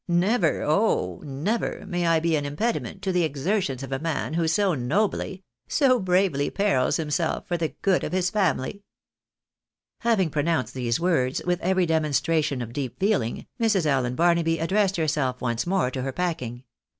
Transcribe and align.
Never, 0.07 0.63
oh! 0.63 1.21
never, 1.23 1.85
may 1.85 2.07
I 2.07 2.19
be 2.19 2.35
an 2.35 2.43
impediment 2.43 3.03
to 3.03 3.11
the 3.11 3.21
exertions 3.23 3.83
of 3.83 3.91
a 3.91 3.99
man 3.99 4.33
who 4.33 4.47
so 4.47 4.73
nobly, 4.73 5.43
so 5.67 5.99
bravely 5.99 6.49
perils 6.49 6.97
himself, 6.97 7.47
for 7.47 7.55
the 7.55 7.75
good 7.83 8.03
of 8.03 8.11
his 8.11 8.31
family!" 8.31 8.81
Having 9.99 10.31
pronounced 10.31 10.73
these 10.73 10.99
words 10.99 11.39
with 11.45 11.61
every 11.61 11.85
demonstration 11.85 12.63
of 12.63 12.73
deep 12.73 12.99
feeling, 12.99 13.45
Jlrs. 13.59 13.85
Allen 13.85 14.15
Barnaby 14.15 14.57
addressed 14.57 14.95
herself 14.97 15.39
once 15.39 15.67
more 15.67 15.91
to 15.91 16.01
her 16.01 16.11
packing. 16.11 16.63